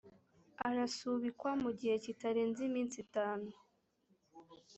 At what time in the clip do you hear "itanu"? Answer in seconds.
3.05-3.49